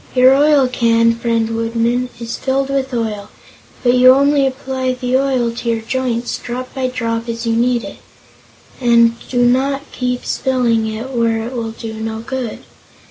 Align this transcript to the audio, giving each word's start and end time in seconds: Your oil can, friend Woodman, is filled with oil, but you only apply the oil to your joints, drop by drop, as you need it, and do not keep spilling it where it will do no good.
Your 0.15 0.33
oil 0.33 0.67
can, 0.67 1.13
friend 1.13 1.47
Woodman, 1.51 2.09
is 2.19 2.35
filled 2.35 2.71
with 2.71 2.91
oil, 2.91 3.29
but 3.83 3.93
you 3.93 4.11
only 4.15 4.47
apply 4.47 4.93
the 4.95 5.15
oil 5.15 5.51
to 5.51 5.69
your 5.69 5.81
joints, 5.81 6.39
drop 6.39 6.73
by 6.73 6.87
drop, 6.87 7.29
as 7.29 7.45
you 7.45 7.53
need 7.55 7.83
it, 7.83 7.97
and 8.79 9.13
do 9.29 9.45
not 9.45 9.83
keep 9.91 10.25
spilling 10.25 10.87
it 10.87 11.11
where 11.11 11.43
it 11.45 11.53
will 11.53 11.69
do 11.73 11.93
no 11.93 12.19
good. 12.21 12.63